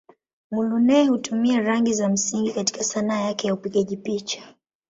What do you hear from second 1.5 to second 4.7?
rangi za msingi katika Sanaa yake ya upigaji picha.